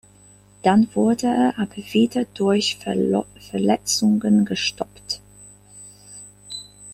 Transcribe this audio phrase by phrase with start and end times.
[0.63, 2.77] Dann wurde er aber wieder durch
[3.39, 5.21] Verletzungen gestoppt.